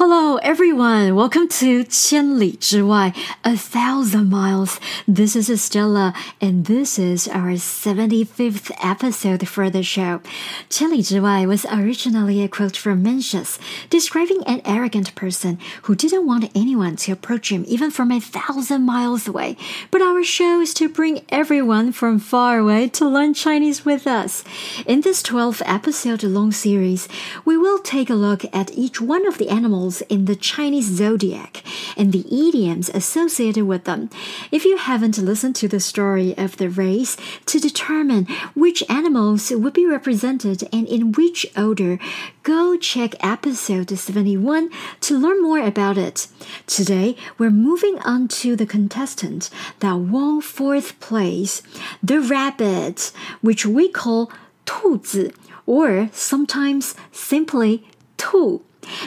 [0.00, 1.14] Hello, everyone.
[1.16, 4.78] Welcome to 千里之外, a thousand miles.
[5.08, 10.20] This is Estella, and this is our 75th episode for the show.
[10.68, 13.56] 千里之外 was originally a quote from Mencius,
[13.88, 18.82] describing an arrogant person who didn't want anyone to approach him even from a thousand
[18.82, 19.56] miles away.
[19.90, 24.44] But our show is to bring everyone from far away to learn Chinese with us.
[24.84, 27.08] In this 12 episode long series,
[27.46, 31.64] we will take a look at each one of the animals in the Chinese zodiac
[31.96, 34.08] and the idioms associated with them.
[34.52, 39.72] If you haven't listened to the story of the race to determine which animals would
[39.72, 41.98] be represented and in which order,
[42.44, 46.28] go check episode 71 to learn more about it.
[46.68, 51.60] Today, we're moving on to the contestant that won fourth place,
[52.00, 53.10] the rabbit,
[53.40, 54.30] which we call
[54.64, 55.32] 兔子
[55.66, 57.82] or sometimes simply
[58.16, 58.62] 兔.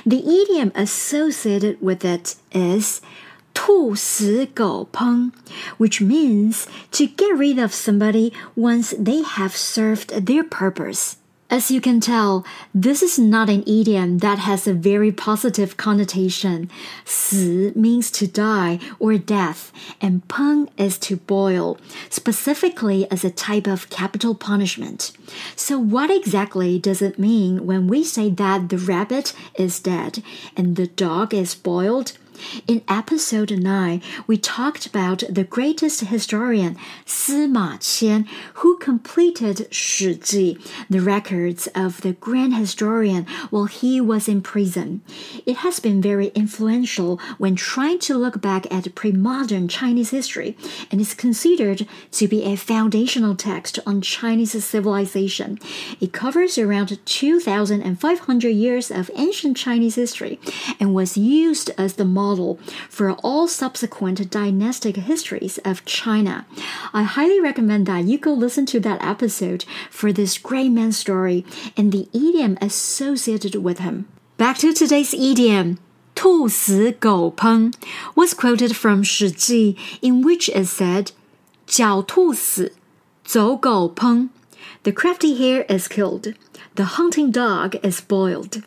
[0.06, 3.02] The idiom associated with it is
[3.54, 5.32] 兔死狗烹,
[5.78, 11.18] which means to get rid of somebody once they have served their purpose.
[11.51, 16.71] As you can tell, this is not an idiom that has a very positive connotation.
[17.05, 19.71] 死 means to die or death,
[20.01, 21.77] and 烹 is to boil,
[22.09, 25.13] specifically as a type of capital punishment.
[25.55, 30.23] So, what exactly does it mean when we say that the rabbit is dead
[30.57, 32.13] and the dog is boiled?
[32.67, 36.77] In episode 9, we talked about the greatest historian
[37.07, 40.59] Sima Qian, who completed Shi Ji,
[40.91, 45.03] the records of the grand historian while he was in prison.
[45.47, 50.57] It has been very influential when trying to look back at pre-modern Chinese history
[50.91, 55.59] and is considered to be a foundational text on Chinese civilization.
[56.01, 60.41] It covers around 2,500 years of ancient Chinese history
[60.81, 62.24] and was used as the model
[62.90, 66.46] for all subsequent dynastic histories of China.
[66.94, 71.46] I highly recommend that you go listen to that episode for this great man's story
[71.76, 74.08] and the idiom associated with him.
[74.38, 75.78] Back to today's idiom.
[76.16, 77.74] 兔死狗烹
[78.14, 81.12] was quoted from Shi Ji, in which it said,
[81.66, 82.74] 狡兔死,
[83.24, 84.28] 走狗烹.
[84.84, 86.34] The crafty hare is killed.
[86.76, 88.64] The hunting dog is boiled.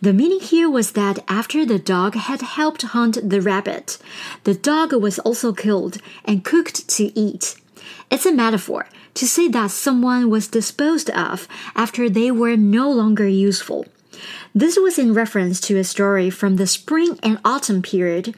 [0.00, 3.98] The meaning here was that after the dog had helped hunt the rabbit,
[4.44, 7.56] the dog was also killed and cooked to eat.
[8.10, 13.26] It's a metaphor to say that someone was disposed of after they were no longer
[13.26, 13.86] useful.
[14.54, 18.34] This was in reference to a story from the spring and autumn period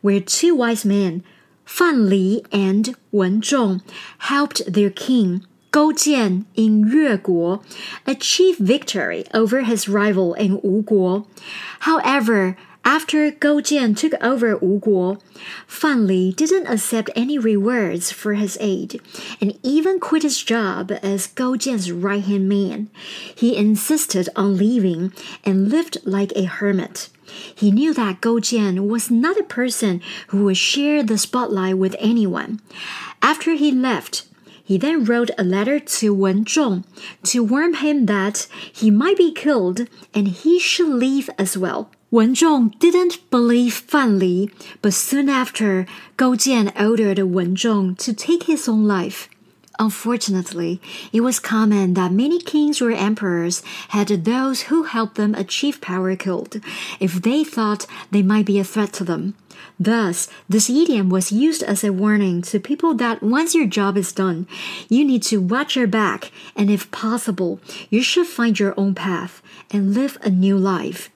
[0.00, 1.22] where two wise men,
[1.64, 3.80] Fan Li and Wen Zhong,
[4.18, 7.62] helped their king Gou Jian in Yue Guo
[8.04, 11.26] achieved victory over his rival in Wu Guo.
[11.80, 15.20] However, after Gou Jian took over Wu Guo,
[15.68, 19.00] Fan Li didn't accept any rewards for his aid
[19.40, 22.90] and even quit his job as Gou Jian's right hand man.
[23.32, 25.12] He insisted on leaving
[25.44, 27.10] and lived like a hermit.
[27.54, 31.94] He knew that Gou Jian was not a person who would share the spotlight with
[32.00, 32.60] anyone.
[33.22, 34.24] After he left,
[34.70, 36.84] he then wrote a letter to Wen Zhong
[37.24, 41.90] to warn him that he might be killed and he should leave as well.
[42.12, 44.48] Wen Zhong didn't believe Fan Li,
[44.80, 45.86] but soon after,
[46.16, 49.28] Gou Jian ordered Wen Zhong to take his own life.
[49.79, 50.79] Unfortunately,
[51.11, 56.15] it was common that many kings or emperors had those who helped them achieve power
[56.15, 56.61] killed
[56.99, 59.35] if they thought they might be a threat to them.
[59.79, 64.13] Thus, this idiom was used as a warning to people that once your job is
[64.13, 64.47] done,
[64.87, 67.59] you need to watch your back and if possible,
[67.89, 69.41] you should find your own path
[69.71, 71.09] and live a new life.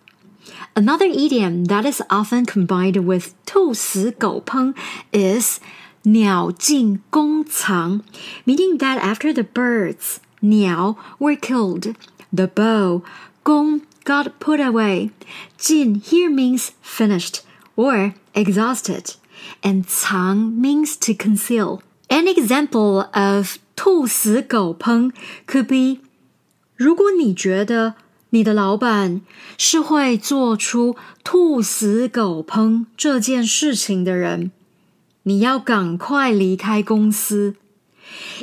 [0.75, 4.73] Another idiom that is often combined with 兔死狗烹
[5.13, 5.59] is
[6.04, 8.02] 鸟尽弓藏,
[8.44, 11.94] meaning that after the birds, 鸟 were killed,
[12.30, 13.02] the bow,
[13.42, 15.10] 弓 got put away.
[15.56, 17.40] 进 here means finished
[17.74, 19.14] or exhausted,
[19.62, 21.80] and 藏 means to conceal.
[22.08, 25.10] An example of 兔死狗烹
[25.46, 26.02] could be
[26.76, 27.94] 如果你觉得
[28.30, 29.22] 你的老板
[29.56, 34.52] 是会做出兔死狗烹这件事情的人。
[35.23, 37.55] 你要赶快离开公司。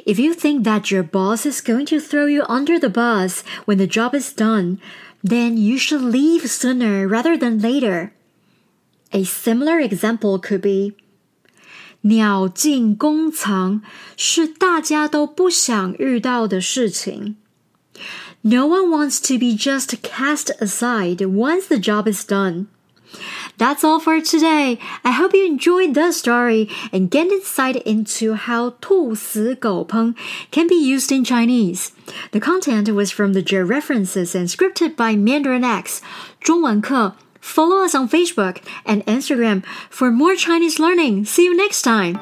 [0.04, 3.78] If you think that your boss is going to throw you under the bus when
[3.78, 4.78] the job is done,
[5.22, 8.12] then you should leave sooner rather than later.
[9.12, 10.94] A similar example could be
[12.02, 13.82] 鸟尽弓藏
[14.16, 17.36] 是大家都不想遇到的事情。
[18.42, 22.66] No one wants to be just cast aside once the job is done.
[23.60, 24.78] That's all for today.
[25.04, 30.14] I hope you enjoyed the story and get insight into how 兔死狗烹
[30.50, 31.92] can be used in Chinese.
[32.32, 36.00] The content was from the references and scripted by Mandarin X
[36.40, 41.24] 中文课 Follow us on Facebook and Instagram for more Chinese learning.
[41.24, 42.18] See you next time.